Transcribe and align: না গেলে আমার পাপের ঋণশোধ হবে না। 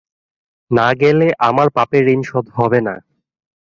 না 0.71 0.87
গেলে 1.01 1.27
আমার 1.47 1.67
পাপের 1.75 2.03
ঋণশোধ 2.13 2.45
হবে 2.57 2.79
না। 2.87 2.95